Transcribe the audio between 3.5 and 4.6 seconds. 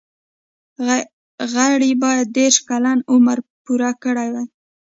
پوره کړی وي.